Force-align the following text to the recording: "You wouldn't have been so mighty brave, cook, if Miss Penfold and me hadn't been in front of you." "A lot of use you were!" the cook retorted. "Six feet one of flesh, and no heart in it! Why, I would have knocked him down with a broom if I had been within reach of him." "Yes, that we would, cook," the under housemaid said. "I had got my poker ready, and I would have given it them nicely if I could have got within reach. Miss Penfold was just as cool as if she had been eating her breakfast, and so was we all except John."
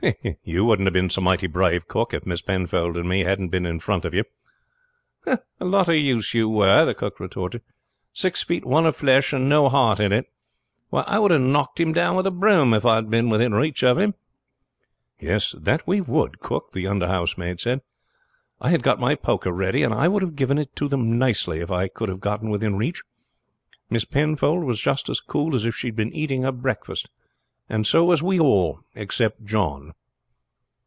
"You 0.43 0.65
wouldn't 0.65 0.87
have 0.87 0.93
been 0.95 1.11
so 1.11 1.21
mighty 1.21 1.45
brave, 1.45 1.87
cook, 1.87 2.11
if 2.11 2.25
Miss 2.25 2.41
Penfold 2.41 2.97
and 2.97 3.07
me 3.07 3.19
hadn't 3.19 3.49
been 3.49 3.67
in 3.67 3.77
front 3.77 4.03
of 4.03 4.15
you." 4.15 4.23
"A 5.27 5.37
lot 5.63 5.87
of 5.89 5.93
use 5.95 6.33
you 6.33 6.49
were!" 6.49 6.85
the 6.85 6.95
cook 6.95 7.19
retorted. 7.19 7.61
"Six 8.11 8.41
feet 8.41 8.65
one 8.65 8.87
of 8.87 8.95
flesh, 8.95 9.31
and 9.31 9.47
no 9.47 9.69
heart 9.69 9.99
in 9.99 10.11
it! 10.11 10.25
Why, 10.89 11.03
I 11.05 11.19
would 11.19 11.29
have 11.29 11.41
knocked 11.41 11.79
him 11.79 11.93
down 11.93 12.15
with 12.15 12.25
a 12.25 12.31
broom 12.31 12.73
if 12.73 12.83
I 12.83 12.95
had 12.95 13.11
been 13.11 13.29
within 13.29 13.53
reach 13.53 13.83
of 13.83 13.99
him." 13.99 14.15
"Yes, 15.19 15.53
that 15.61 15.85
we 15.85 16.01
would, 16.01 16.39
cook," 16.39 16.71
the 16.71 16.87
under 16.87 17.07
housemaid 17.07 17.59
said. 17.59 17.81
"I 18.59 18.71
had 18.71 18.81
got 18.81 18.99
my 18.99 19.13
poker 19.13 19.51
ready, 19.51 19.83
and 19.83 19.93
I 19.93 20.07
would 20.07 20.23
have 20.23 20.35
given 20.35 20.57
it 20.57 20.75
them 20.75 21.19
nicely 21.19 21.59
if 21.59 21.69
I 21.69 21.87
could 21.87 22.09
have 22.09 22.19
got 22.21 22.41
within 22.41 22.75
reach. 22.75 23.03
Miss 23.91 24.05
Penfold 24.05 24.63
was 24.63 24.79
just 24.81 25.09
as 25.09 25.19
cool 25.19 25.53
as 25.53 25.63
if 25.63 25.75
she 25.75 25.89
had 25.89 25.95
been 25.95 26.11
eating 26.13 26.41
her 26.41 26.51
breakfast, 26.51 27.07
and 27.69 27.87
so 27.87 28.03
was 28.03 28.21
we 28.21 28.37
all 28.37 28.81
except 28.95 29.45
John." 29.45 29.93